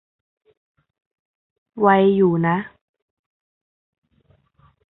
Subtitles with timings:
[1.79, 2.57] ไวอยู่นะ